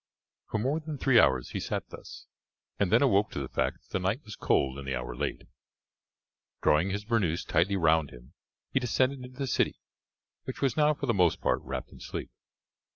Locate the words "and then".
2.79-3.03